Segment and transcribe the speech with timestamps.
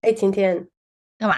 [0.00, 0.68] 哎，晴天，
[1.18, 1.34] 干嘛？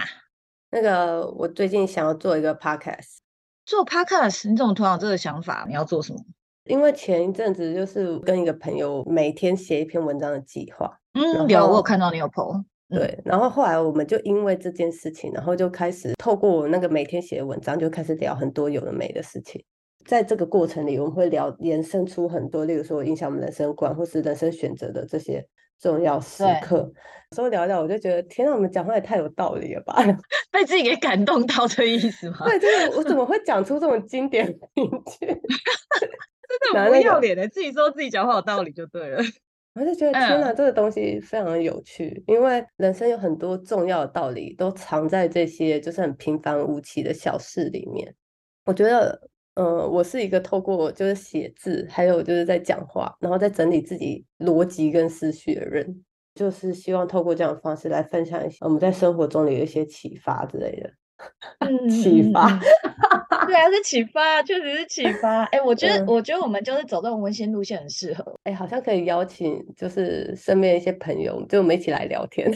[0.69, 3.17] 那个，我最近想要做一个 podcast。
[3.65, 4.47] 做 podcast？
[4.47, 5.65] 你怎么突然有这个想法？
[5.67, 6.19] 你要做什么？
[6.65, 10.99] 因为前一阵子就是跟一个朋友每天写一篇文章的计划。
[11.13, 12.63] 嗯，有，我有看到你有 po。
[12.87, 19.63] 对，然后后来我们就因为这件事情，然后就开始透过我那个每天写的文章，就开始聊很多有的没的事情。
[20.05, 25.47] 在这个过程里，我们会聊延伸出很多，例如说影响我们人生观或是人生选择的这些
[25.81, 26.89] 重要时刻。
[27.33, 29.95] 说聊聊，我就觉得天啊，我们讲话也太有道理了吧！
[30.51, 32.39] 被自己给感动到的意思吗？
[32.45, 35.25] 对，就是我怎么会讲出这种经典名句？
[36.63, 39.23] 真的不要脸的，自己说自己讲话有道理就对了。
[39.75, 48.13] 我就觉得天哪，这个东西非常的有趣，因为人生有很多重要的道理都藏在这些就是很平凡无奇的小事里面。
[48.65, 49.17] 我觉得，
[49.55, 56.03] 嗯，我是一个透过就是写字，还有就是在讲话，然后再整理自己逻辑跟思绪的人。
[56.33, 60.89] 就是希望透过这样的方式来分享一些我们在生活中的一些启发之类的。
[61.91, 62.49] 启发，
[63.45, 65.43] 对啊，是启发，确实是启发。
[65.51, 68.23] 哎，我觉得，我觉得我们就是走这种温馨路线很适合。
[68.45, 72.49] 哎，好像可以邀请就是身边一些朋友，就我们一起来聊天。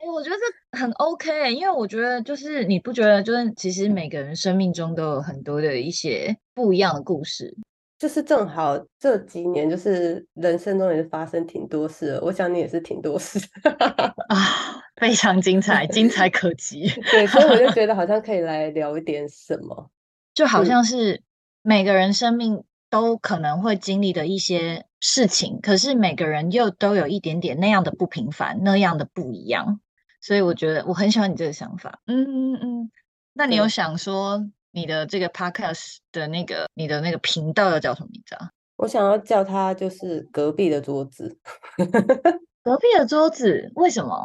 [0.00, 7.54] 哎，我觉得这很 OK，因为我觉得就是你不觉得，就是其实每个人生命中都有很多的一些不一样的故事。
[7.98, 13.38] 就是正好这几年，就是人生中也是发生挺多事，我想你也是挺多事
[14.30, 16.88] 啊，非常精彩，精彩可及。
[17.12, 19.90] 对，所以我就觉得 好像可以来聊一点什么，
[20.32, 21.20] 就好像是
[21.60, 29.78] 每个人生命都可能会经历的一些事情，可是每个人又都有一点点那样的不平凡，那样的不一样。
[30.20, 32.00] 所以我觉得我很喜欢你这个想法。
[32.06, 32.90] 嗯嗯嗯，
[33.32, 34.40] 那你有想说？
[34.72, 38.50] 你的这个 podcast 的那个，你的那个频道要叫什么名字啊？
[38.76, 41.36] 我想要叫它就是隔壁的桌子。
[42.62, 44.22] 隔壁的桌子，为什么？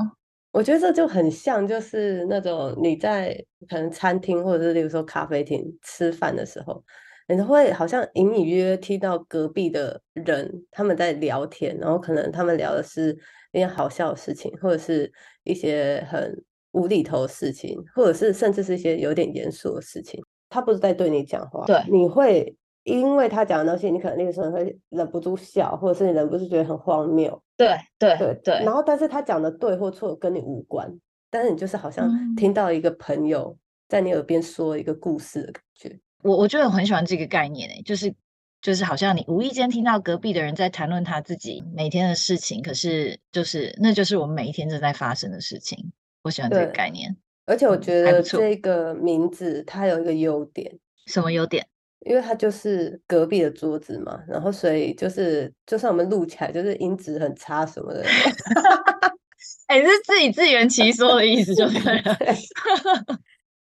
[0.51, 3.35] 我觉得这就很像，就是那种你在
[3.67, 6.83] 可能餐厅或者是例如说咖啡厅吃饭的时候，
[7.27, 13.17] 你会好像隐隐约约听到隔壁的人他们在聊天，然后可能他们聊的是
[13.55, 15.11] 一些好笑的事情，或者是
[15.43, 20.21] 一些很无厘头的事情，或者是甚至是一些有点严肃的事情。
[20.49, 28.53] 他不是在对你讲话，对，你会因为他讲的东西，你可能那个时候会忍不住笑，或者是你忍不住觉得很荒谬，对对对对。
[28.63, 30.93] 然后，但是他讲的对或错跟你无关，
[31.31, 35.99] 但是你就是好像听到一个朋友在你耳边说一个故事的感觉。
[36.23, 38.13] 我我觉得很喜欢这个概念诶，就是
[38.65, 45.91] 就是好像你无意间听到隔壁的人在谈论他自己每天的事情，可是就是那就是我们每一天正在发生的事情。
[46.23, 47.15] 我喜欢这个概念。
[47.45, 51.67] 而且我觉得这个名字它有一个优点，什么优点？
[52.07, 58.03] 因为它就是隔壁的桌子嘛，然后所以就是就算我们录起来就是音质很差什么的，
[59.67, 61.77] 哎，是自己自圆其说的意思， 就 是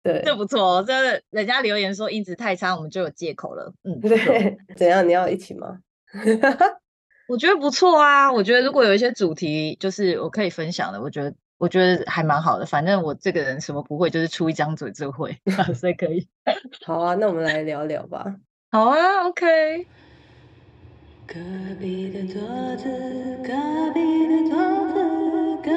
[0.07, 3.73] 对，这不错哦，这人家留言说音质太差，我们就有借口了。
[3.85, 5.07] 嗯，对，怎样？
[5.07, 5.79] 你要一起吗？
[7.29, 11.35] 我觉得不错啊，我觉得如果有一些主题就是我可以分享的，我觉得。
[11.59, 15.35] 我觉得还蛮好的，反正我这个人什么不会，就是出一张嘴就会，
[15.75, 16.29] 所以可以。
[16.85, 18.37] 好啊，那我们来聊聊吧。
[18.71, 19.87] 好啊，OK。
[21.27, 21.35] 隔
[21.81, 22.43] 壁的桌
[22.77, 22.85] 子，
[23.43, 23.55] 隔
[23.95, 24.59] 壁的桌
[24.93, 25.71] 子，隔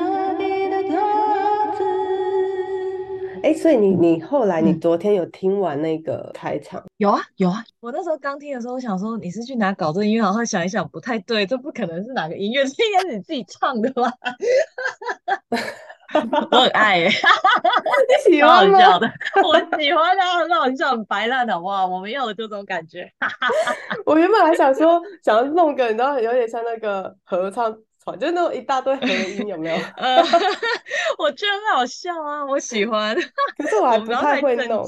[3.42, 6.84] 哎，所以你你后来你昨天有听完那个开场？
[6.98, 7.64] 有啊有啊。
[7.80, 14.12] 我那时候刚听的时候，我想说你是去哪搞这音乐，然后想一想不太对，这不可能是哪个音乐，这应该是你自己唱的吧？
[16.52, 17.12] 我很爱，你
[18.32, 18.80] 喜欢吗？
[19.44, 21.86] 我喜欢啊，很好笑，很白烂的哇！
[21.86, 23.08] 我们要的就这种感觉。
[24.06, 27.72] 我原本还想说，想要弄个，你知道，有点像那个合唱
[28.12, 29.76] 团，就那种一大堆合音，有没有？
[29.98, 30.18] 呃
[31.18, 33.16] 我觉得很好笑啊，我喜欢。
[33.58, 34.88] 可是我还不太会弄。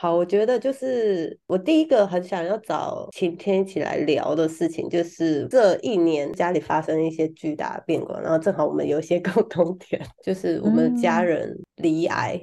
[0.00, 12.40] 好，我觉得就是我第一个很想要找晴天一起来聊的事情，就是这一年家里发生一些巨大的变故，然后正好我们有一些共同点，就是我们家人离癌，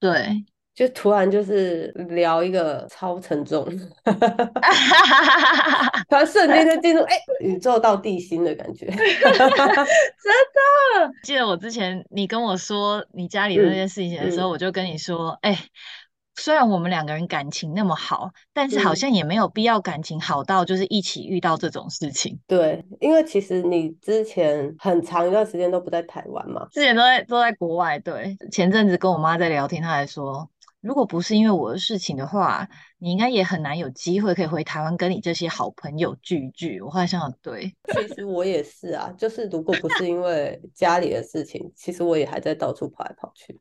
[0.00, 0.42] 对，
[0.76, 3.64] 就突然就是聊一个超沉重，
[6.06, 8.98] 突然瞬间就进入哎宇宙到地心的感觉，真
[9.48, 11.10] 的。
[11.24, 15.58] 记得我之前你跟我说你家里的那件事情的时候，我就跟你说，哎。
[16.38, 22.38] 虽然我们两个人感情那么好，但是好像也没有必要感情好到就是一起遇到这种事情。
[22.46, 27.98] 对，因为其实你之前很长一段时间都不在台湾嘛，之前都在都在国外。
[28.00, 30.46] 对，前阵子跟我妈在聊天，她还说
[30.86, 32.68] 如果不是因为我的事情的话，
[32.98, 36.80] 你应该也很难有机会可以回台湾跟你这些好朋友聚一聚。
[36.80, 43.58] 我后来想想，对，其实我也是啊，就是如果不是因为家里的事情，其实我也还在到处跑来跑去。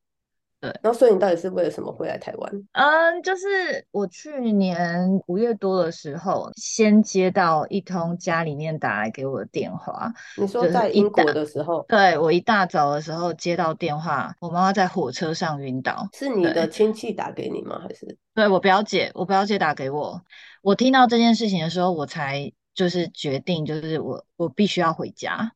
[0.66, 2.52] 对，然后所以你到底是为了什么回来台湾？
[2.72, 10.12] 嗯，就是我去年五月多的时候，先接到一通家里面打来给我的电话。
[10.38, 11.86] 你说在英国的时候？
[11.88, 16.08] 对，我一大早的时候接到电话，我妈妈在火车上晕倒。
[16.14, 17.80] 是你的亲戚打给你吗？
[17.84, 18.18] 还是？
[18.34, 20.22] 对我表姐，我表姐打给我。
[20.62, 25.52] 我听到这件事情的时候，我才就是决定，就是我我必须要回家。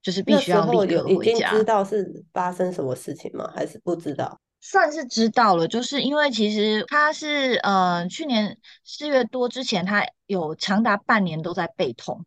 [0.00, 1.30] 就是必须要立刻回家。
[1.30, 3.50] 已经知道是发生什么事情吗？
[3.54, 4.38] 还是不知道？
[4.60, 12.24] 算是知道了，就是因为其实他是呃去年四月多之前，他有长达半年都在背痛，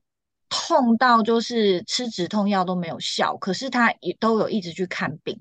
[0.49, 5.39] 痛到就是吃止痛药都没有效，可是他也都有一直去看病。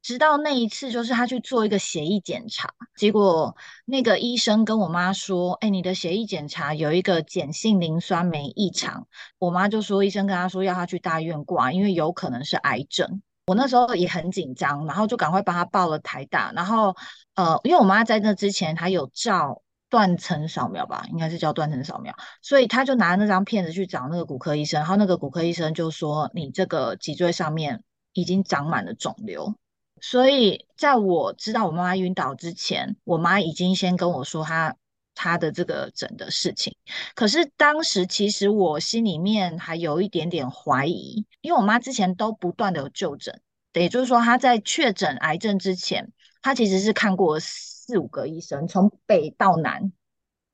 [0.00, 9.06] 直到那一次，就是他去做一个血液检查，结果那个医生跟我妈说：“哎，你的血液检查有一个碱性磷酸酶异常。”
[9.38, 16.52] 我妈就说：“医生跟他说要他去大医院挂，因为有可能是癌症。”我那时候也很紧张，然后就赶快帮他报了台大。
[16.54, 16.96] 然后
[17.34, 29.54] 呃，因为我妈在那之前她有照断层扫描吧，应该是叫断层扫描，所以他就拿那张片子去找那个骨科医生，然后那个骨科医生就说：“你这个脊椎上面已经长满了肿瘤。”
[30.00, 34.76] 所以，在我知道我妈妈晕倒之前，我妈已经先跟我说她
[35.14, 36.74] 他的这个诊的事情。
[37.14, 43.40] 可是当时其实我心里面还有一点点怀疑，因为我妈之前都不断的有就诊，
[43.74, 46.12] 也就是说她在确诊癌症之前，
[46.42, 49.92] 她其实是看过四五个医生，从北到南。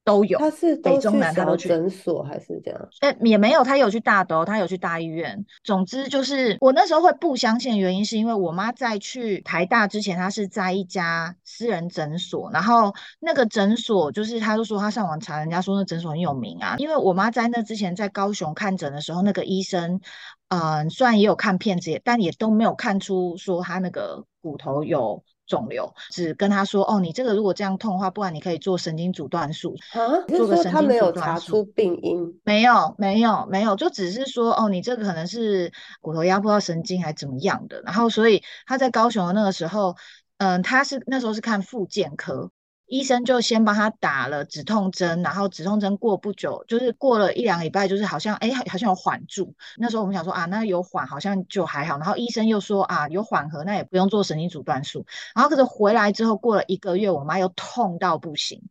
[0.09, 2.89] 都有，他是北中南他都去诊所还是这样？
[3.01, 5.45] 哎，也没有，他有去大都，他有去大医院。
[5.63, 16.77] 总之就是我那时候会不相信的原因，是因为我妈在去台大之前，她是在一家私人诊所，然后那个诊所就是她就说她上网查，人家说那诊所很有名啊。
[16.79, 20.01] 因为我妈在那之前在高雄看诊的时候，那个医生，
[20.49, 25.23] 嗯，虽然也有看片子，但也都没有看出说他那个骨头有。
[25.49, 30.23] 肿瘤只跟他说哦，你这个如果这样痛的话，不然你可以做神经阻断术啊。
[30.29, 37.83] 做个神经阻断术，病因没有没有没有，就只是说哦，你这个可能是骨头压迫到神经还怎么样的。
[37.83, 39.97] 然后所以他在高雄的那个时候，
[40.37, 42.51] 嗯，他是那时候是看复健科。
[42.89, 49.55] 医生就先帮他打了止痛针，然后止痛针过不久，就是过了一两礼拜，就是好像哎，好像有缓住。
[49.77, 51.99] 那时候我们想说啊，那有缓好像就还好。
[51.99, 55.05] 然后医生又说啊，有缓和，那也不用做神经阻断术。
[55.35, 58.63] 然后可是回来之后过了一个月，我妈又痛到不行，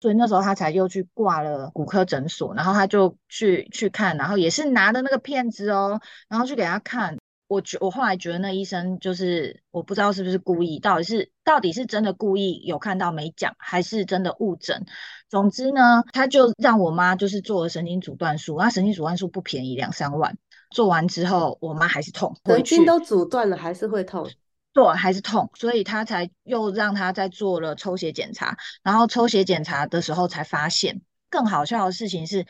[0.00, 7.18] 所以那时候他才又去挂了骨科诊所，然后他就去去看，然后也是拿的那个片子哦，然后去给他看。
[7.48, 14.84] 我觉我后来觉得那医生就是我不知道是不是故意，到底是到底是真的故意有看到没讲，还是真的误诊。
[15.30, 20.36] 总之呢，他就让我妈就是做了神经阻断术，那神经阻断术不便宜，两三万。
[20.70, 24.30] 做完之后，我妈还是痛，神经都阻断了还是会痛，
[24.74, 31.00] 对，还是痛，所以他才又让他再做了抽血检查，然后抽血检查的时候才发现，
[31.30, 32.46] 更好笑的事情是，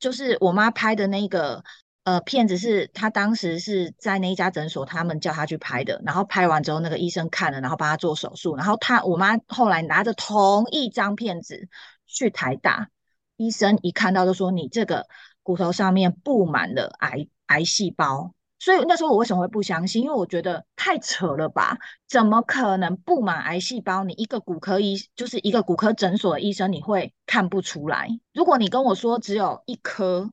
[0.00, 1.62] 就是我妈拍的那个。
[2.02, 11.68] 呃，骗子是他当时是在那一家诊所，他们叫他去拍的，然后拍完之后，那个医生看了，然后帮他做手术，然后他我妈后来拿着同一张片子
[12.06, 12.88] 去台大，
[13.36, 15.06] 医生一看到就说你这个
[15.42, 20.02] 骨头上面布满了癌癌细胞，所以那时候我为什么会不相信？
[20.02, 21.76] 因为我觉得太扯了吧，
[22.08, 24.04] 怎么可能布满癌细胞？
[24.04, 28.08] 你一个骨科医就是一个骨科诊所的医生，你会看不出来？
[28.32, 30.30] 如果你跟我说只有一颗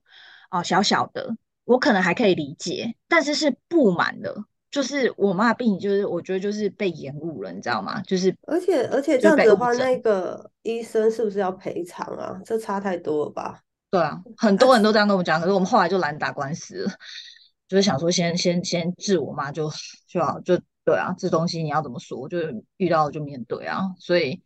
[0.49, 1.35] 哦，小小的。
[1.67, 4.33] 我可能还可以理解，但是是不满的，
[4.71, 8.01] 就是我妈病，就是我觉得就是被延误了，你知道吗？
[8.03, 12.39] 就是而且而且这样子的话，那个医生是不是要赔偿啊？
[12.45, 13.59] 这差太多了吧？
[13.91, 16.91] 对啊，很多人都这样跟我们讲，可是我们后来就懒打官司了，
[17.67, 19.69] 就是想说先先先治我妈就
[20.07, 22.37] 就好，就对啊，这东西你要怎么说，就
[22.77, 24.41] 遇到就面对啊，所以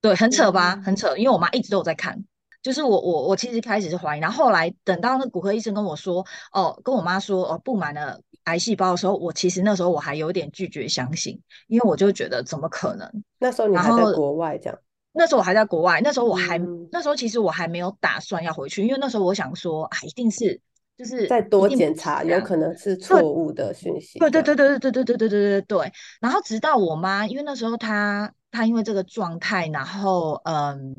[0.00, 2.24] 对，很扯吧，很扯，因为我妈一直都有在看。
[2.64, 13.06] 就是我我我其实开始是怀疑，然后后来等到那骨科医生跟我说，哦，跟我妈说，哦，布满了癌细胞的时候，我其实那时候我还有点拒绝相信，因为我就觉得怎么可能？
[13.38, 14.78] 那时候你还在国外这样？
[15.12, 16.58] 那时候我还在国外，那时候我还
[16.90, 20.58] 那时候其实我还没有打算要回去，因为那时候我想说，啊，一定是
[20.96, 24.18] 就是再多检查，有可能是错误的讯息。
[24.18, 25.92] 对对对对对对对对对对对对。
[26.18, 30.96] 然后直到我妈，因为那时候她她因为这个状态，然后嗯。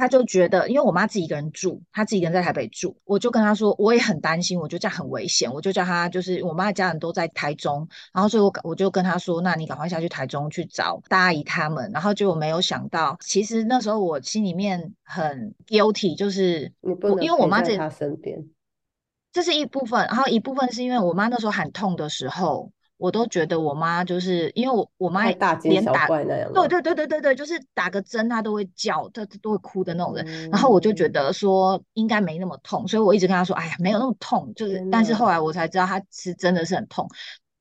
[0.00, 18.42] 他就觉得，因为我妈自己一个人住，她自己一个人在台北住，我就跟他说，我也很担心，我觉得这样很危险，我就叫他，就是我妈的家人都在台中，然后所以我我就跟他说，那你赶快下去台中去找大阿姨他们，然后就没有想到，其实那时候我心里面很 guilty，就是你不能因为我妈在她身边，
[19.30, 22.72] 这是一部分，然后一部分是因为我妈那时候喊痛的时候。
[23.00, 25.24] 我都觉得我妈就是因为我我妈
[25.62, 26.06] 连打
[26.68, 30.24] 对对对对对对，就是打个针她都会叫，她都会哭的那种人。
[30.50, 34.52] 然后我就觉得说应该没那么痛，所以我一直跟她说，哎呀，没有那么痛。
[34.54, 37.08] 就是，但是后来我才知道，她是真的是很痛，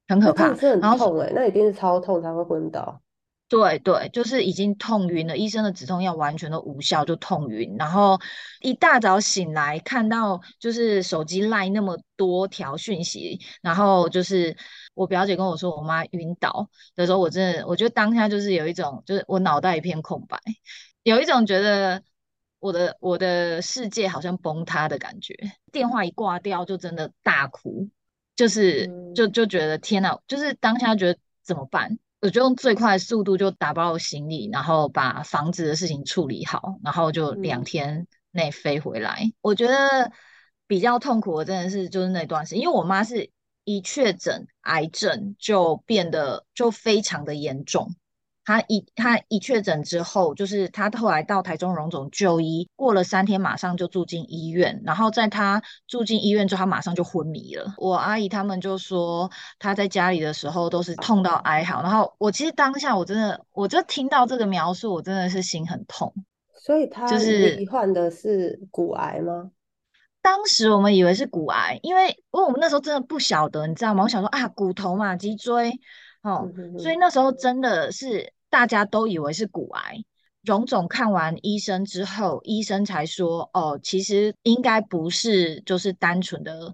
[0.10, 3.02] 很可怕，是很痛哎，那一定是超痛才会昏倒。
[3.50, 7.76] 对对，就是已经痛晕了，医生的止痛药完全都无效，就痛晕。
[7.80, 8.20] 然后
[8.62, 14.56] 一大早醒来，看到就是手机赖那么多条讯息，然后就是
[14.94, 20.40] 我表姐跟我说我妈晕倒的时候，我真的我觉得当下就是有一种就是我脑袋一片空白，
[21.02, 22.04] 有一种觉得
[22.60, 25.34] 我的我的世界好像崩塌的感觉。
[25.72, 27.90] 电话一挂掉，就真的大哭，
[28.36, 31.98] 就是就就觉得天哪，就是当下觉得怎么办？
[32.22, 39.32] 我就用最快的速度就打包行李，然后把房子的事情处理好，然后就两天内飞回来。
[39.42, 40.12] 我觉得
[40.68, 43.30] 比较痛苦的真的是就是那段时间，因为我妈是
[43.64, 47.96] 一确诊癌症就变得就非常的严重。
[48.50, 57.76] 他一他一确诊之后，就是他后来到台中荣总就医，过了三天马上就住进医院，然后在他住进医院之后，他马上就昏迷了。
[57.78, 59.30] 我阿姨他们就说
[59.60, 66.12] 他在家里的时候都是痛到哀嚎，然后我其实当下我真的，我就听到这个描述，我真的是心很痛。
[66.56, 69.52] 所以他就是罹患的是骨癌吗？
[70.24, 74.06] 当时我们以为是骨癌，因为因为我们那时候真的不晓得，你知道吗？
[74.06, 75.72] 我想说啊，骨头嘛，脊椎
[76.24, 78.34] 哦，所以那时候真的是。
[78.50, 80.04] 大家都以为是骨癌，
[80.44, 86.74] 荣总看完医生之后，医生才说：“哦，其实应该不是，就是单纯的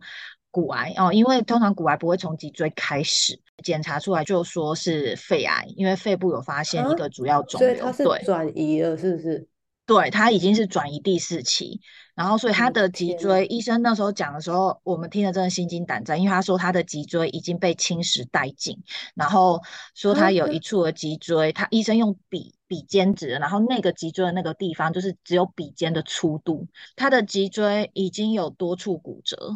[0.51, 9.48] 骨癌哦，因为通常骨癌不会从脊椎开始，检查出来就说是肺癌，因为肺部有发现一个主要肿瘤，对，转移了，是不是？
[9.86, 11.82] 对，他已经是转移第四期。”
[12.16, 18.82] 然后，所以他的脊椎，医生那时候讲的时候，我们听了真的心惊胆战，因为他说他的脊椎已经被侵蚀殆尽，
[19.14, 19.62] 然后
[19.94, 29.54] 说他有一处的脊椎，他医生用笔笔尖指，然后那个脊椎的那个地方就是只有笔尖的粗度，他的脊椎已经有多处骨折，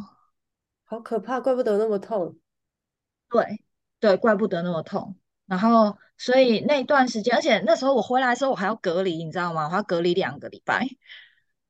[0.84, 2.36] 好可怕，怪不得那么痛。
[3.30, 3.64] 对
[4.02, 5.16] 对，怪不得那么痛。
[5.46, 9.68] 然后，所以那段时间，而且那时候我回来的时候，我还要隔离，你知道吗？
[9.70, 10.88] 我要隔离两个礼拜。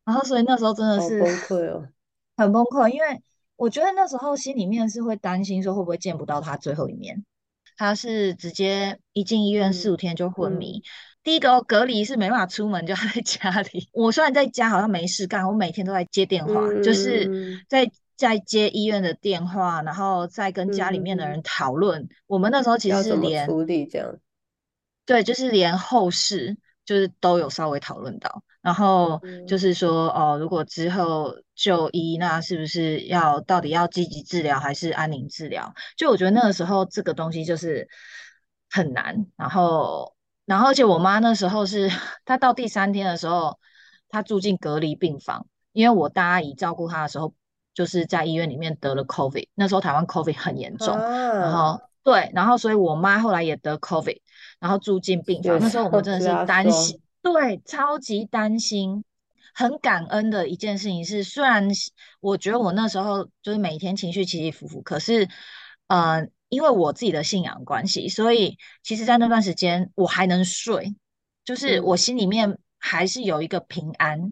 [0.09, 1.87] 然后，所以那时候真的是崩溃哦，
[2.35, 2.87] 很崩溃。
[2.87, 3.21] 因为
[3.55, 7.23] 我觉得那时候心里面是会担心，说会不会见不到他最后一面。
[7.77, 10.81] 他是直接一进医院四五天就昏迷。
[11.21, 13.87] 第一个隔离是没办法出门，就在家里。
[13.93, 22.09] 我虽然在家好像没事干，我每天都在接电话，就是在在接医院的电话，然后再跟家里面的人讨论。
[22.25, 24.17] 我们那时候其实是连处理这样，
[25.05, 26.57] 对，就是连后事
[26.89, 28.41] 就是都有稍微讨论到。
[28.61, 35.71] 然后就是说，哦，如果之后就医，那是不是要到底要积极治疗还是安宁治疗？
[35.95, 37.87] 就我觉得那个时候这个东西就是
[38.71, 39.27] 很难。
[39.37, 40.15] 然后，
[40.45, 41.91] 然后而且我妈那时候是
[42.25, 43.59] 她到第三天的时候，
[44.09, 47.35] 她住进隔离病房，因为我大阿姨照顾她的时候，
[47.75, 50.97] 就是在医院里面得了 COVID，那时候台湾 COVID 很严重。
[50.97, 54.17] 然后对，然后所以我妈后来也得 COVID，
[54.59, 55.59] 然后住进病房。
[55.59, 57.01] 那时候我们真的是担心。
[57.21, 59.03] 对，超级担心，
[59.53, 61.67] 很感恩的一件事情是，虽然
[62.21, 65.27] 我觉得我那时候就是每天情绪起起伏伏，可是，
[65.87, 70.95] 呃，因为我自己的信仰关系，所以其实，在那段时间我还能睡，
[71.43, 74.31] 就是我心里面还是有一个平安，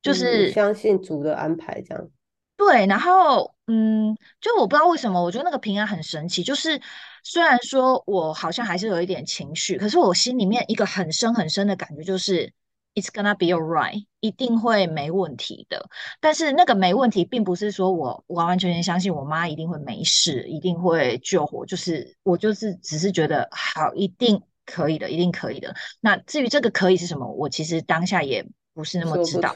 [0.00, 2.08] 就是相信主的安排这样。
[2.56, 6.42] 对，然后，嗯，就我不知道为什么，我觉得那个平安很神奇。
[6.42, 6.80] 就是
[7.22, 12.52] 虽然说我好像还是有一点情绪，可是我心里面一个很深很深的感觉就是
[12.94, 15.88] ，it's gonna be alright，一定会没问题的。
[16.20, 21.66] 但是那个没问题，并不是说我完完全全相信我妈一定会没事，一定会救活。
[21.66, 25.74] 就是我就是只是觉得好，一定可以的，一定可以的。
[26.00, 28.46] 那至于这个可以是什么，我其实当下也。
[28.76, 29.54] 不是那么知道，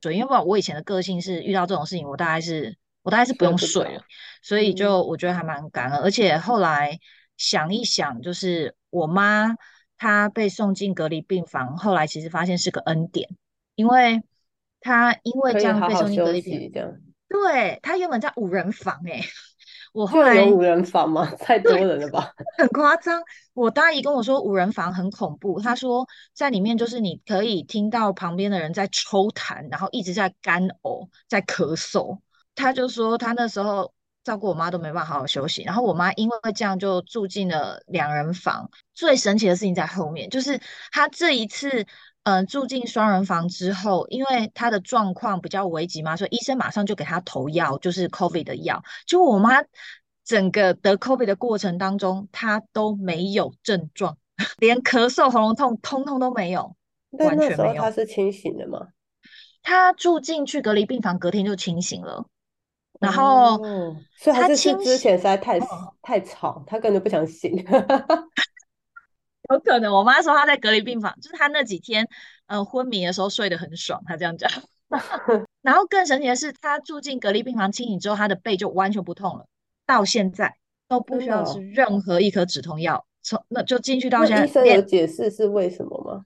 [0.00, 4.02] 对，因为我以前的个性是遇到这种事情，我大概是我大概是不用睡了，
[4.42, 6.00] 所以就我觉得还蛮感恩。
[6.00, 6.98] 而且后来
[7.36, 9.54] 想一想，就是我妈
[9.96, 13.28] 她被送进隔离病房，后来其实发现是个恩典，
[13.76, 14.24] 因为
[14.80, 16.92] 她因为这样被送进隔离病房，
[17.28, 19.22] 对她原本在五人房哎，
[19.92, 21.30] 我后来有五人房吗？
[21.38, 22.32] 太多人了吧？
[22.58, 23.22] 很夸张。
[23.54, 32.18] 我大姨跟我说五人房很恐怖，她说在里面就是你可以听到旁边的人在抽痰，然后一直在干呕，在咳嗽。
[32.56, 33.94] 她就说他那时候
[34.24, 38.68] 照顾我妈都没办法好好休息，然后我妈因为这样就住进了两人房。
[38.92, 40.60] 最神奇的事情在后面，就是
[40.90, 41.86] 他这一次。
[42.28, 48.82] 嗯，住进双人房之后，因为他的状况比较危急嘛，所以医生马上就给他投药，就是 COVID 的药。
[49.06, 49.62] 就我妈
[50.24, 54.18] 整个得 COVID 的过程当中，她都没有症状，
[54.58, 56.74] 连咳嗽、喉咙痛通通都没有，
[57.12, 57.80] 完全没有。
[57.80, 58.88] 她是清醒的吗？
[59.62, 62.26] 她住进去隔离病房，隔天就清醒了。
[63.00, 63.58] 然后，
[64.16, 65.60] 所以他是之前实在太
[66.02, 67.52] 太吵，他根本不想醒。
[69.48, 72.08] 有可能，我妈说她在隔离病房，就是她那几天，
[72.46, 74.50] 呃，昏迷的时候睡得很爽，她这样讲。
[75.62, 79.46] 然后更神奇的是，她住进隔离病房清醒之后，她的背就完全不痛了，
[79.86, 80.56] 到现在
[80.88, 83.06] 都不需要吃任何一颗止痛药。
[83.22, 86.24] 从那就进去到现在，医生有解释是为什么吗？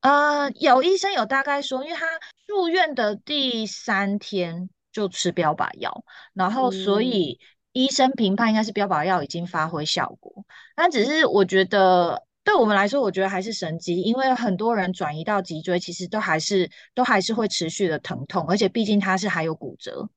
[0.00, 2.06] 呃，有医生有大概说，因为他
[2.46, 6.04] 住院的第三天就吃标靶药，
[6.34, 7.38] 然后所以
[7.72, 12.24] 医生评判应该是标靶药已经发挥效果，但只是我觉得。
[12.44, 20.08] 对我们来说，我觉得还是神机，因为很多人转移到脊椎，其实都还是都还是会持续的疼痛，而且毕竟他是还有骨折，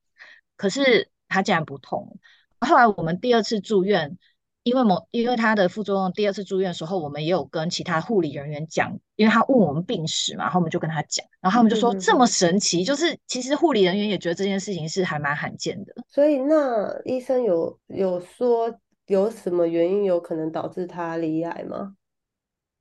[0.56, 2.18] 可是他竟然不痛。
[2.62, 4.18] 后来我们第二次住院，
[4.64, 15.94] 因为某因为他的副作用，第二次住院的时候，我们也有跟其他护理人员讲，因为他问我们病史嘛，然后我们就跟他讲，然后他们就说这么神奇，就是其实护理人员也觉得这件事情是还蛮罕见的。
[16.08, 18.72] 所以那医生有有说
[19.08, 21.96] 有什么原因有可能导致他罹癌吗？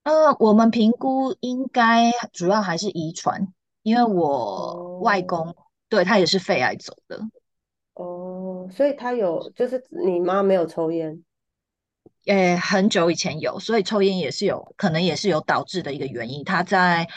[0.02, 3.48] 呃，我们评估应该主要还是遗传，
[3.82, 5.54] 因为我外公
[5.88, 7.20] 对他也是肺癌走的。
[7.94, 11.22] 哦，所以他有，就是你妈没有抽烟？
[12.26, 16.44] 诶，很久以前有，所以抽烟也是有可能也是有导致的一个原因。
[16.44, 17.08] 他在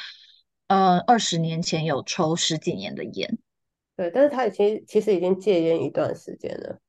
[0.67, 3.38] 呃二十年前有抽十几年的烟。
[3.95, 6.79] 对，但是他已经其实已经戒烟一段时间了。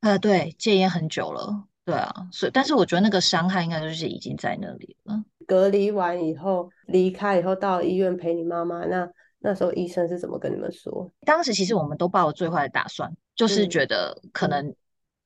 [0.00, 1.66] 呃，对，戒烟很久了。
[1.84, 5.22] 对啊，所以但是我觉得那个伤害应该就是已经在那里了。
[5.46, 11.08] 隔离完以后，离开以后到医院陪你妈妈，那那时候医生是怎么跟你们说？
[11.24, 14.74] 当时其实我们都抱了最坏的打算，就是觉得可能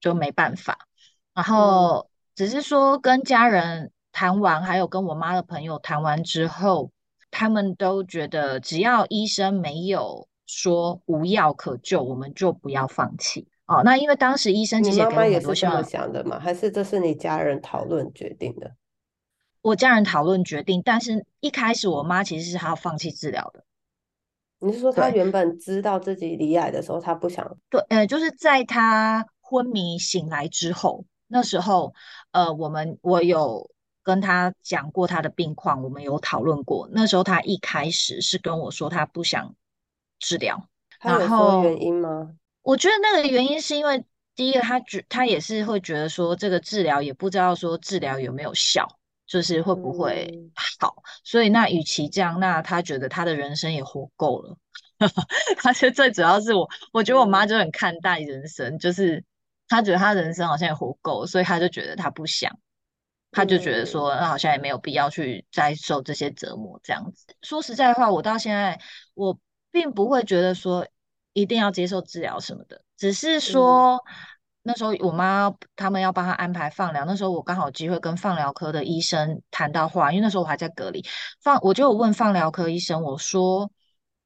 [0.01, 0.87] 就没办法，
[1.41, 6.91] 然后只是说跟家人谈完，还有跟我妈的朋友谈完之后，
[7.31, 13.49] 他们都觉得只要医生没有说无药可救，我们就不要放弃。
[13.65, 18.73] 哦，那因为当时医生其实妈妈也是这么想的嘛，还是这是你家人讨论决定的？
[19.63, 23.65] 我家人讨论决定，但是一开始我妈其实是她要放弃治疗的。
[24.59, 27.57] 你是说她原本知道自己离癌的时候，她不想？
[27.71, 31.95] 对，呃，就是在她昏迷醒来之后，那时候，
[32.33, 33.71] 呃，我们我有
[34.03, 36.89] 跟他讲过他的病况，我们有讨论过。
[36.93, 39.55] 那时候他一开始是跟我说他不想
[40.19, 40.69] 治疗，
[41.01, 42.35] 然后原因吗？
[42.63, 48.87] 我觉得那个原因是因为，第一个他觉他也是会觉得说，这个治疗也不知道说治疗有没有效，
[49.27, 54.57] 就是会不会好，所以那与其这样，那他觉得他的人生也活够了。
[55.65, 59.25] 而且最主要是我，我觉得我妈就很看待人生，就是
[59.71, 62.55] 她觉得他人生好像也活够，所以他就觉得他不想，
[63.31, 67.25] 他就觉得说，那好像也没有必要去再受这些折磨这样子。
[67.41, 68.79] 说实在话，我到现在
[69.15, 69.39] 我
[69.71, 70.87] 并不会觉得说。
[71.33, 74.03] 一定要接受治疗什么的，只是说
[74.63, 81.05] 那时候我妈他们要帮他安排放疗，那时候我刚好机会跟放疗科的医生谈到话，因为那时候我还在隔离，
[81.41, 83.71] 放我就问放疗科医生，我说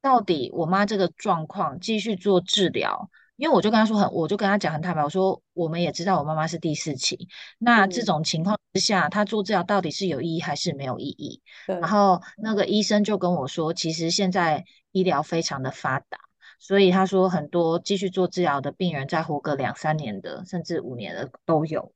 [0.01, 11.41] 到底我妈这个状况继续做治疗，因为我就跟他说很，我就跟他讲很坦白，我说我们也知道我妈妈是第四期，那这种情况之下，他做治疗到底是有意义还是没有意义？
[11.67, 16.19] 然后那个医生就跟我说，其实现在医疗非常的发达。
[16.61, 21.93] 所以他说，很多继续做治疗的病人，再活个两三年的，甚至五年的都有。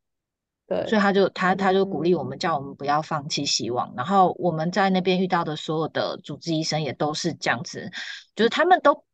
[0.66, 3.94] 对，所以他就他他就鼓励我们，叫我们不要放弃希望。
[3.96, 7.90] 然后我们在那边遇到的所有的主治医生也都是这样子，
[8.34, 9.04] 就是他们都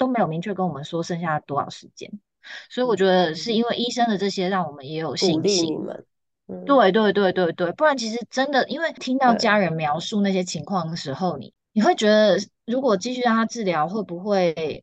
[0.00, 2.10] 都没有明确跟我们说剩下多少时间。
[2.70, 5.76] 所以我觉得是因为医生的这些，让我们也有信心。
[6.64, 14.82] 对对对对对，不然其实真的，因为听到家人描述那些情况的时候，你你会觉得，如果继续让他治疗，会不会？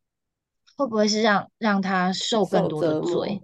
[0.77, 3.41] 会不会是让让他受更多的罪？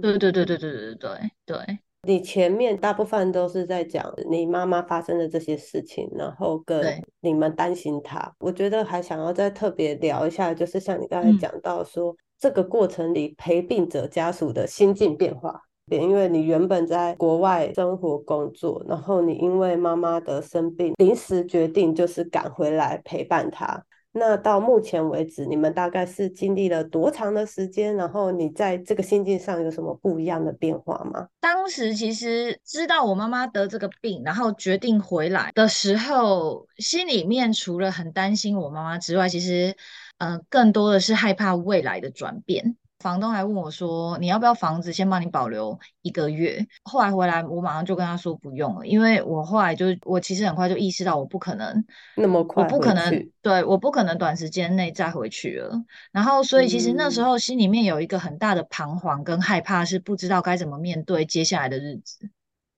[0.00, 1.78] 对对对对对对对对对。
[2.06, 6.82] 你前面大部分都是在讲你妈妈发生的这些事情，然后跟
[7.20, 8.34] 你们担心她。
[8.38, 15.60] 我觉得还想要再特别聊一下，就是像你刚才讲到说，这个过程里陪病者家属的心境变化。
[15.90, 23.84] 因为你原本在国外生活工作，然后你因为妈妈的生病，临时决定就是赶回来陪伴她。
[24.12, 27.94] 那到目前为止，你们大概是经历了多长的时间？
[27.94, 31.28] 然后你在这个心境上有什么不一样的变化吗？
[31.40, 39.76] 当时其实知道我妈妈得这个病，然后决定回来的时候，心里面除了很担心我妈妈之外，其实，
[40.18, 42.76] 嗯，更多的是害怕未来的转变。
[43.00, 51.84] 房东还问我说：“你要不要房子先帮你保留一个月？”后来回来，我马上就跟他说不用了，因为我后来就我其实很快就意识到我不可能
[52.14, 55.82] 那么快，我不可能对，我不可能短时间内再回去了。
[56.12, 62.30] 然后，所以其实那时候心里面有一个很大的彷徨跟害怕，是不知道该怎么面对接下来的日子。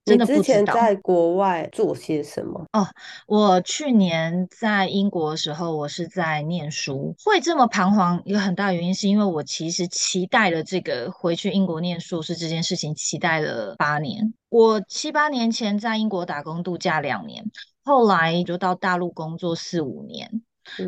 [0.05, 2.65] 你之前在国外做些什么？
[2.73, 2.85] 哦，
[3.25, 7.15] 我去年在英国的时候，我是在念书。
[7.23, 14.33] 会这么彷徨，一个很大原因是因为我其实期待了这个回去英国念硕士这件事情，期待了八年。
[14.49, 17.45] 我七八年前在英国打工度假两年，
[17.85, 20.41] 后来就到大陆工作四五年，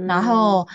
[0.07, 0.67] 然后。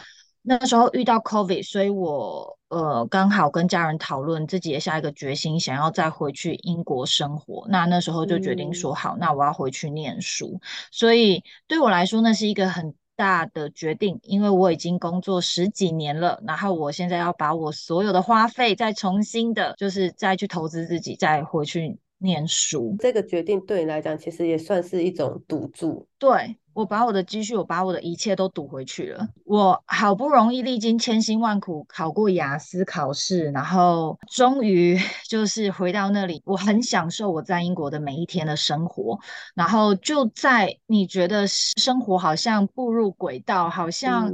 [0.42, 7.66] 那时候遇到 COVID，所以我呃刚好跟家人讨论自己的下一个决心，想要再回去英国生活。
[7.68, 10.58] 那那时候就决定说好，那我要回去念书。
[10.90, 22.96] 所以对我来说，那是一个很大的决定，因为我已经工作十几年了，然后我现在要把我所有的花费再重新的，就是再去投资自己，再回去念书。
[22.98, 26.06] 这个决定对你来讲，其实也算是一种赌注。
[26.18, 26.56] 对。
[26.72, 29.28] 我把我的积蓄，我把我的一切都赌回去了。
[29.44, 36.40] 我好不容易历经千辛万苦考过雅思考试，然后终于 就是回到那里。
[36.44, 39.18] 我很享受我在英国的每一天的生活。
[39.54, 44.32] 然后就在你觉得生活好像步入轨道，好像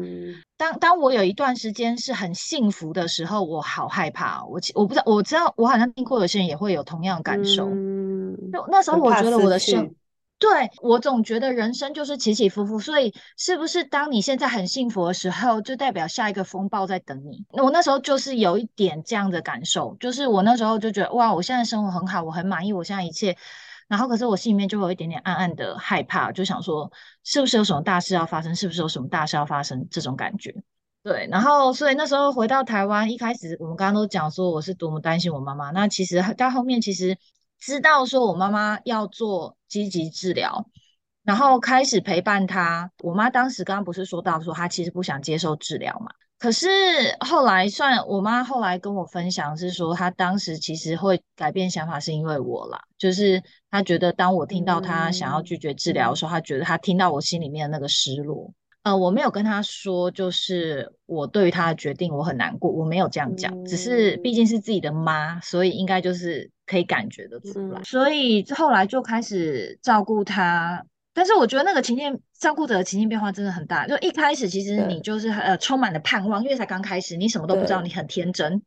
[0.57, 4.45] 当当我有一段时间是很幸福的时候，我好害怕。
[4.45, 7.65] 我我不知道，我知道我好像听过有些人也会有同样感受。
[8.53, 9.95] 就那时候我觉得我的生。
[10.39, 17.43] 对我总觉得人生就是起起伏伏，所以是不是当你现在很幸福的时候，就代表下一个风暴在等你？
[17.53, 23.35] 我那时候就是有一点这样的感受，就是我那时候就觉得哇，我现在生活很好，我很满意，我现在一切，
[23.89, 26.93] 然后可是我心里面就会有一点点暗暗的害怕，就想说
[27.25, 28.55] 是不是有什么大事要发生？
[28.55, 29.89] 是不是有什么大事要发生？
[29.91, 30.55] 这种感觉。
[31.03, 37.17] 对，然后所以那时候回到台湾，一开始我们刚刚都讲说我是多么担心我妈妈，那其实到后面其实。
[37.59, 40.67] 知道说我妈妈要做积极治疗，
[41.25, 42.91] 然后开始陪伴她。
[43.03, 46.11] 我妈当时刚刚不是说到说她其实不想接受治疗嘛？
[46.39, 46.69] 可是
[47.21, 58.53] 后来算我妈后来跟我分享是说，她当时其实会改变想法是因为我啦，就是她觉得当我听到她想要拒绝治疗的时候，她觉得她听到我心里面的那个失落。
[58.87, 66.51] 呃，我没有跟他说，就是我对于他的决定我很难过，我没有这样讲，只是毕竟是自己的妈，所以应该就是。
[66.69, 70.85] 可以感觉得出来，所以后来就开始照顾他。
[71.15, 73.87] 但是我觉得那个情境，照顾者的情境变化真的很大。
[73.87, 78.61] 就一开始其实你就是呃充满了盼望，因为才刚开始，你什么都不知道，你很天真。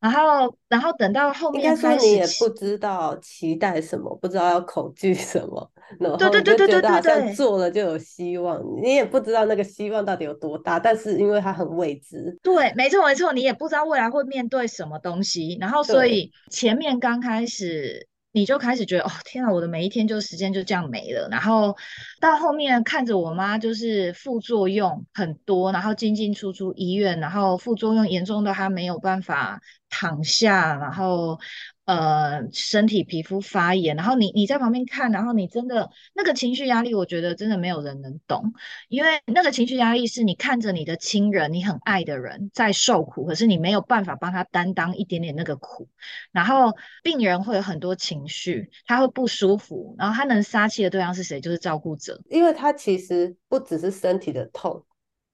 [0.00, 5.70] 然后，然后等到后面，应该说你也不知道期待什么，不知道要恐惧什么，
[6.00, 18.06] 然后对对对对对对，好像做了就有希望，你也不知道那个希望到底有多大，但是因为它很未知，对，没错没错，你也不知道未来会面对什么东西，然后所以前面刚开始。
[18.30, 21.26] 你就开始觉得哦天啊，我的每一天就时间就这样没了。
[21.30, 21.74] 然后
[22.20, 31.40] 到后面看着我妈就是副作用很多，然后进进出出医院，然后副作用严重到她没有办法躺下，然后。
[31.88, 38.52] 呃，身体皮肤发炎，然后你你在旁边看，然后你真的那个情绪压力，我觉得真的没有人能懂，
[38.90, 45.88] 因为那个情绪压力是你看着你的亲人，你很爱的人在受苦，可是你没有办法帮他担当一点点那个苦，
[46.30, 51.40] 然后病人会有很多情绪，他会不舒服，然后他能撒气的对象是谁？
[51.40, 54.84] 就是照顾者，因为他其实不只是身体的痛，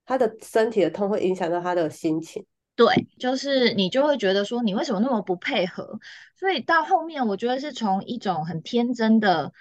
[0.05, 2.45] 他的身体的痛会影响到他的心情。
[2.75, 5.99] 对，就是你就会觉得说，你为什么那么不配合？
[6.37, 9.53] 所以到后面，我觉得是从一种很天真的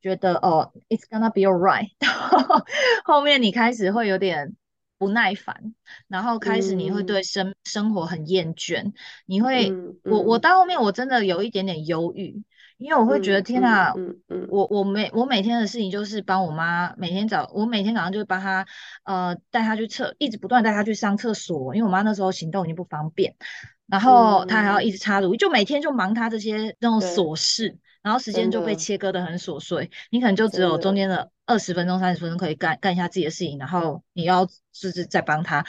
[0.00, 2.64] 觉得哦，it's gonna be alright， 到
[3.04, 4.54] 后面你开始会有点
[4.96, 5.74] 不耐烦，
[6.06, 8.92] 然后开始你会对生生活很厌倦，
[9.26, 9.72] 你会，
[10.04, 12.44] 我我到后面我真的有一点点忧郁。
[12.82, 13.94] 因为我会觉得天哪，
[14.50, 18.66] 我我每我每天的事情就是帮我妈每天早我每天早上就帮她
[19.04, 23.36] 呃带她去厕，一直不断带她去上厕所，因为我妈那时候行动已经不方便，
[23.86, 35.64] 然后她还要一直插乳，就每天就忙她这些那种琐事，然后时间就被切割的很琐碎，你可能就只有中间的二十分钟三十分钟可以干干一下自己的事情，然后你要就是再帮她。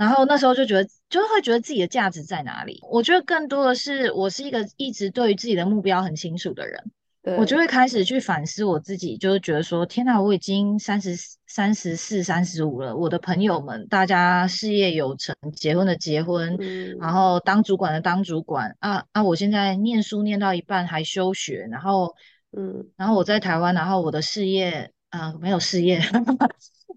[0.00, 2.80] 然后那时候就觉得，就会觉得自己的价值在哪里。
[2.90, 6.90] 我觉得更多的是，我是一个一直对于自己的目标很清楚的人，
[7.36, 11.14] 我就会开始去反思我自己，就是觉得说，天哪，我已经三十
[11.46, 16.56] 三十四、三十五了，我的朋友们大家事业有成，结婚的结婚，
[16.98, 19.22] 然后当主管的当主管啊啊！
[19.22, 22.14] 我现在念书念到一半还休学，然后
[22.56, 26.00] 嗯，然后我在台湾，然后我的事业啊没有事业。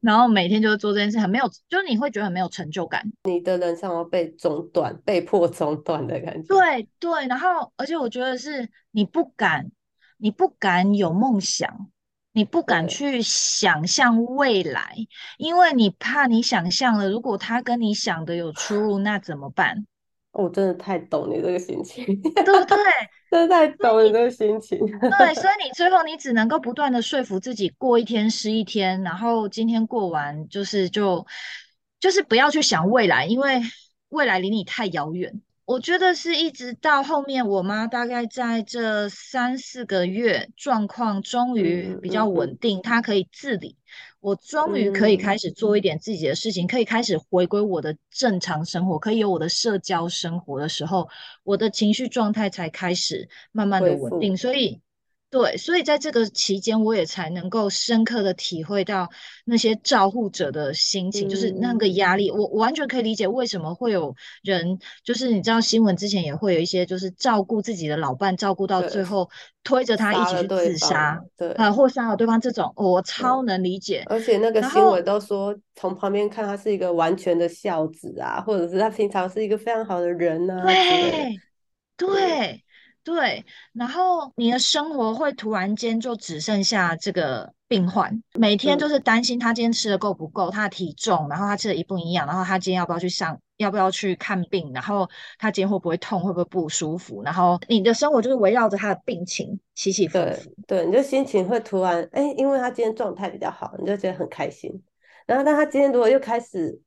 [0.04, 3.10] 然后每天就是做这件事，很没有，就是你会觉得很没有成就感。
[3.24, 6.48] 你的人生要被中断，被迫中断的感觉。
[6.50, 9.72] 对对，然后而且我觉得是你不敢，
[10.18, 11.90] 你不敢有梦想，
[12.34, 14.94] 你不敢去想象未来，
[15.38, 19.86] 因为你怕你想象了，如果他跟你想的有出入，那怎么办？
[20.34, 22.78] 我真的太懂你这个心情，对不对？
[23.32, 24.80] 真的太懂你这个心情。
[24.80, 31.26] 对，所以你最后你只能够不断的说服自己，过一天是一天，然后今天过完就是就
[32.00, 33.62] 就是不要去想未来，因为
[34.10, 35.42] 未来离你太遥远。
[35.66, 43.78] 我觉得是一直到后面，我妈大概在这三四个月状况终于比较稳定，她可以自理。
[44.24, 51.10] 我终于可以开始做一点自己的事情，可以开始回归我的正常生活，可以有我的社交生活的时候，
[51.44, 54.38] 我的情绪状态才开始慢慢的稳定。
[54.38, 54.83] 所以。
[55.34, 59.10] 对，所以在这个期间，我也才能够深刻的体会到
[59.46, 62.30] 那些照护者的心情，就是那个压力。
[62.30, 69.28] 我完全可以理解为什么会有人，就是你知道新闻之前也会有一些，就是照顾自己的老伴，照顾到最后
[69.64, 74.04] 推着他一起去自杀，对，啊，或杀了对方这种，我超能理解。
[74.06, 81.40] 而且那个新闻都说，从旁边看他是一个完全的孝子啊，或者是他平常是一个非常好的人啊，对，
[81.98, 82.64] 对。
[83.04, 100.56] 对，然后你的生活会突然间就只剩下这个病患，每天就是担心他今天吃的够不够，他的体重，然后他吃的一不一样，然后他今天要不要去上，要不要去看病，然后他今天会不会痛，会不会不舒服，然后你的生活就是围绕着他的病情起起伏伏。
[100.66, 104.72] 对，你就心情会突然哎，因为他今天状态比较好，你就觉得很开心。
[105.26, 106.80] 然后，但他今天如果又开始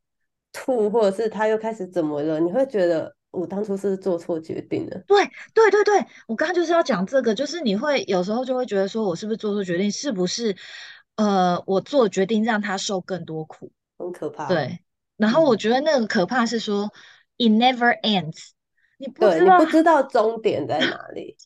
[0.50, 3.15] 吐，或者是他又开始怎么了，你会觉得。
[3.30, 5.02] 我当初是做错决定了。
[5.06, 9.90] 对对对对，我刚刚就是要讲这个，就是你会有时候就会觉得说，我是不是做错决定？
[9.92, 10.56] 是不是
[11.16, 13.70] 呃，我做决定让他受更多苦？
[13.98, 14.48] 很可怕。
[14.48, 14.80] 对，
[15.16, 16.90] 然后我觉得那个可怕是说
[17.36, 18.50] ，it never ends。
[18.96, 21.36] 你不知道，你不知道终点在哪 里，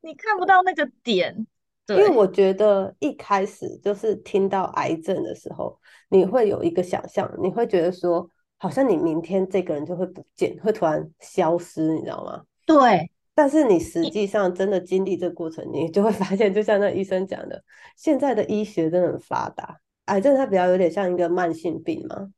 [0.00, 1.46] 你看不到那个点。
[1.88, 8.30] 因为我觉得一开始就是听到癌症的时候，你会有一个想象，你会觉得说。
[8.62, 12.44] 好像你明天这个人就会不见，会突然消失，你知道吗？
[12.64, 13.10] 对。
[13.34, 17.60] 但是你实际上真的经历这个过程，你就会发现，就像那医生讲的，
[17.96, 19.80] 现在的医学真的很发达。
[20.04, 22.28] 癌症它比较有点像一个慢性病嘛，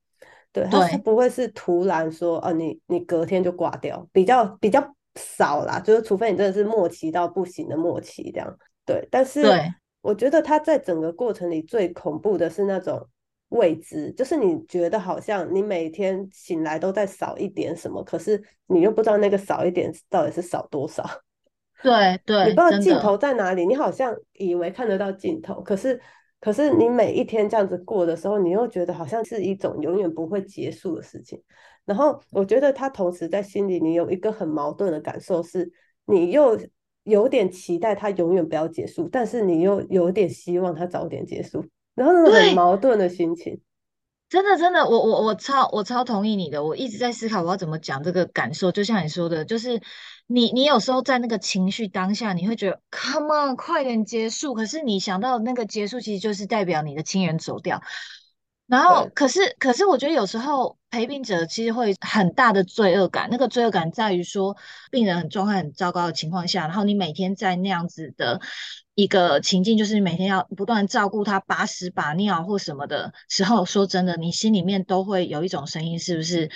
[0.51, 4.83] 对，它它不会是突然说，哦，你你隔天就挂掉，比较比较
[5.17, 8.57] 少啦，就是除非你真的是末期到不行的末期这样。
[8.87, 9.45] 对，但是
[10.01, 13.07] 我觉得它在整个过程里最恐怖的是那种。
[13.55, 21.05] 未知就是你觉得好像你每天醒来都在少一点什么，可是你又不知道那个少一点到底是少多少。
[21.83, 23.65] 对 对，你不知道尽头在哪里。
[23.67, 26.01] 你好像以为看得到尽头，可是
[26.41, 31.41] 可是你每一天这样子过的时候，你又觉得好像是一种永远不会结束的事情。
[31.85, 35.71] 然后我觉得他同时在心里，你有一个很矛盾的感受，是
[36.07, 36.59] 你又
[37.05, 41.65] 有点期待他永远不要结束，但是你又有点希望他早点结束。
[41.95, 43.61] 然后那种很矛盾的心情，
[44.29, 46.65] 真的真的，我我我超我超同意你的。
[46.65, 48.73] 我一直在思考我要怎么讲这个感受。
[48.73, 49.81] 就像你说的，就是
[50.27, 54.55] 你你有时候在那个情绪当下，你会觉得 come on 快点结束。
[54.55, 57.81] 可是你想到那个结束，其实就是代表你的亲人走掉。
[58.67, 63.29] 然后，可是可是，我觉得有时候陪病者其实会很大的罪恶感。
[63.31, 64.57] 那个罪恶感在于说，
[64.91, 68.41] 病人很状态很糟糕的情况下，然后你每天在那样子的。
[68.95, 76.51] 一个情境就是每天要不断照顾他把屎把尿或什么的时候，说真的，你心里面都会有一种声音，是不是？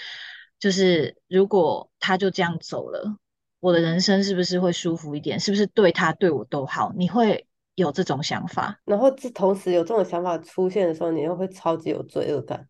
[0.59, 3.17] 就是如果他就这样走了，
[3.61, 5.39] 我的人生是不是会舒服一点？
[5.39, 6.93] 是不是对他对我都好？
[6.97, 7.47] 你会
[7.77, 8.81] 有这种想法？
[8.85, 12.69] 然后这同时有这种想法出现的时候，你又会超级有罪恶感。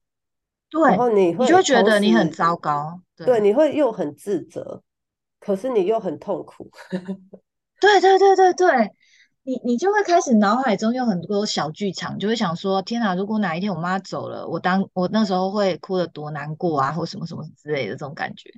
[0.70, 3.00] 对，然后你会就觉得你很糟糕。
[3.16, 4.83] 对，你会又很自责，
[5.40, 6.70] 可是你又很痛苦。
[7.81, 8.90] 对对对对对。
[9.48, 13.14] 你你就会开始脑海中有很多小剧场，就会想说：天哪！
[13.14, 18.50] 如果哪一天我妈走了，我当我那时候会哭得多难过啊，或什么什么之类的这种感觉。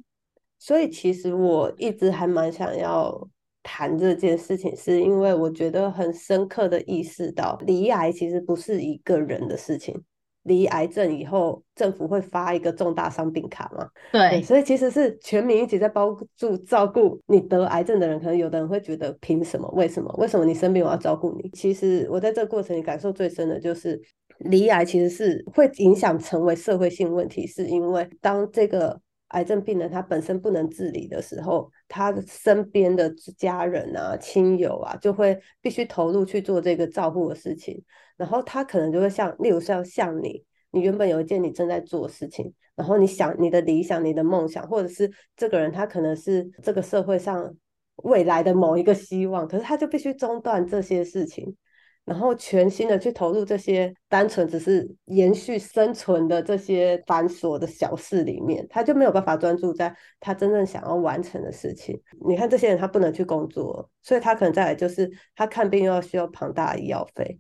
[0.59, 3.29] 所以其实我一直还蛮想要
[3.63, 10.03] 谈这件事情，是因为我觉得很深刻的意识到，离癌其实不是一个人的事情，
[10.45, 13.87] 离癌症以后，政府会发一个重大伤病卡嘛？
[14.11, 18.19] 对，所以其实是全民一起在帮助照顾你得癌症的人。
[18.19, 19.69] 可能有的人会觉得，凭什么？
[19.77, 20.11] 为什么？
[20.19, 21.51] 为什么你生病我要照顾你？
[21.51, 24.01] 其实我在这个过程里感受最深的就是，
[24.39, 28.99] 离癌其实是会影响成为社会性问题，是因为当这个
[29.29, 37.83] 癌症病人他本身不能自理的时候，他身边的家人啊、亲友啊，就会必须投入去做这个照顾的事情。
[38.21, 47.57] 然后他可能就会像，例如像像你，你原本有一件你正在做的事情，然后你想你的理想、你的梦想，或者是这个人他可能是这个社会上
[48.03, 51.57] 未来的某一个希望，可是他就必须中断这些事情，
[52.05, 61.99] 然后全心的去投入这些单纯只是延续生存的这些繁琐的小事里面，他就没有办法专注在他真正想要完成的事情。
[62.29, 67.39] 你看这些人他不能去工作，所以他可能再来就是他看病又要需要庞大的医药费。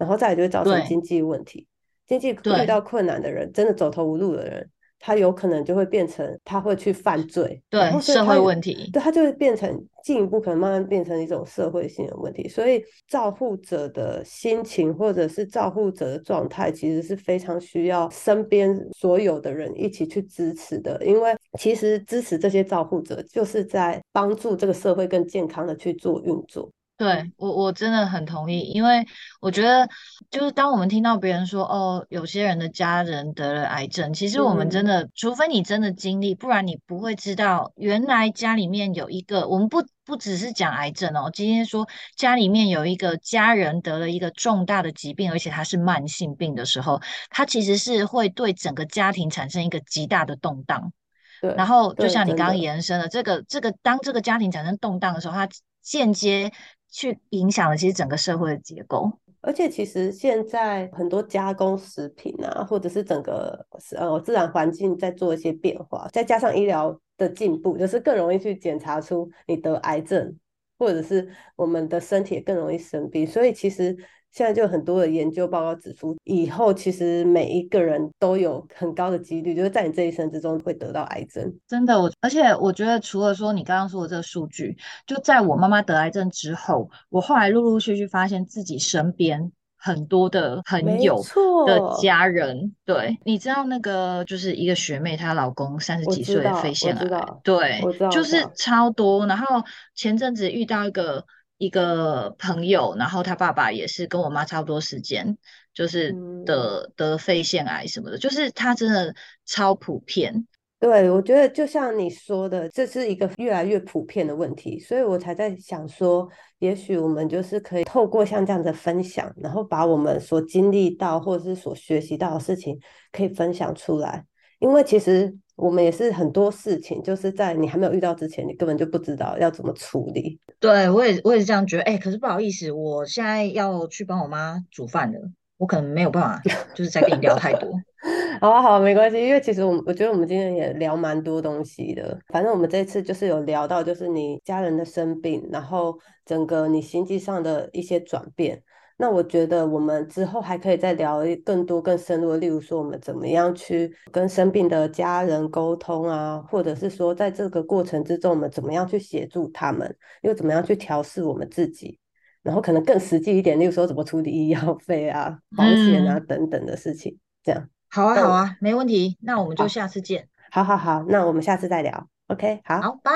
[0.00, 1.66] 然后再来就会造成经济问题，
[2.08, 4.66] 经济遇到困难的人，真的走投无路的人，
[4.98, 12.48] 他有可能就会变成他会去犯罪，对社会问题，对他就会变成进一步可能慢慢变成一种社会性的问题。
[12.48, 26.70] 所以照护者的心情或者是照护者的状态，其实是非常需要身边所有的人一起去支持的，因为其实支持这些照护者，就是在帮助这个社会更健康的去做运作。
[27.00, 29.06] 对我我真的很同意，因为
[29.40, 29.88] 我觉得
[30.30, 50.92] 就是当我们听到别人说哦，有些人的家人得了癌症，其实我们真的，除非你真的经历，不然你不会知道原来家里面有一个，我们不不只是讲癌症哦，今天说家里面有一个家人得了一个重大的疾病，而且他是慢性病的时候，他其实是会对整个家庭产生一个极大的动荡。
[51.40, 55.48] 对，然后就像你刚刚延伸的这个这个，当这个家庭产生动荡的时候，它
[55.80, 56.52] 间接。
[56.90, 70.36] 去影响了其实整个社会的结构，而且其实现在很多加工食品啊，或者是整个呃自然环境在做一些变化，再加上医疗的进步，就是更容易去检查出你得癌症，
[70.78, 73.96] 或者是我们的身体更容易生病，所以其实。
[74.32, 81.52] 现在就很多的研究报告指出，以后其实每一个人都有很高的几率，就是在你这一生之中会得到癌症。
[81.66, 91.20] 真的，我而且我觉得，除了说你刚刚说的这个数据，就在我妈妈得癌症之后，我后来陆陆续续发现自己身边很多的朋友
[91.66, 97.80] 的家人，对，你知道那个就是一个学妹，她老公三十几岁肺腺癌，对，
[98.12, 99.26] 就是超多。
[99.26, 99.60] 然后
[99.96, 101.24] 前阵子遇到一个。
[101.60, 105.36] 一个朋友，然后他爸爸也是跟我妈差不多时间，
[105.74, 110.46] 就是得得肺腺癌什么的，就是他真的超普遍。
[110.78, 116.26] 对，我觉得就像你说的，这是一个越来越普遍的问题，所以我才在想说，
[116.60, 122.80] 也许我们就是可以透过像这样的分享，然后把我们所经历到或者是所学习到的事情
[123.12, 124.24] 可以分享出来，
[124.60, 125.36] 因为其实。
[125.60, 130.40] 我们也是很多事情，就是在你还没有遇到之前，你根本就不知道要怎么处理。
[130.58, 131.82] 对我也我也是这样觉得。
[131.82, 135.18] 哎，可是不好意思，我现在要去帮我妈煮饭了，
[135.58, 136.42] 我可能没有办法，
[136.74, 137.70] 就是再跟你聊太多。
[138.40, 142.18] 好啊，好，没关系，因为其实我我觉得我们今天也聊蛮多东西的。
[142.28, 148.62] 反正我们这次就是有聊到，就是你家人的生病，然后整个你心境上的一些转变。
[149.00, 161.98] 那我觉得我们之后还可以再聊更多更深入的，例如说我们怎么样去跟生病的家人沟通啊，或者是说在这个过程之中我们怎么样去协助他们，又怎么样去调试我们自己，
[162.42, 167.66] 然后可能更实际一点，例如说怎么处理医药费啊、保险啊等等的事情，这样。
[167.88, 169.16] 好啊，好啊，没问题。
[169.22, 170.28] 那我们就下次见。
[170.50, 172.06] 好好好，那我们下次再聊。
[172.28, 173.12] OK，好，好，拜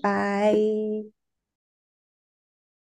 [0.00, 1.17] 拜。